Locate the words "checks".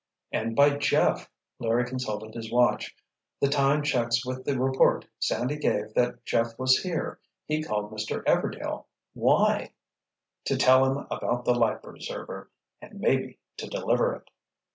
3.83-4.25